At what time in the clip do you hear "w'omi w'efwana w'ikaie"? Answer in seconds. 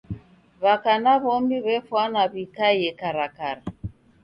1.23-2.89